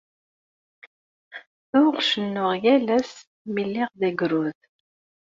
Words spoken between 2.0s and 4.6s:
cennuɣ yal ass mi lliɣ d agrud.